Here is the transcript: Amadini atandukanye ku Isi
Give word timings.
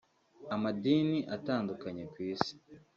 Amadini 0.55 1.19
atandukanye 1.35 2.03
ku 2.13 2.17
Isi 2.31 2.53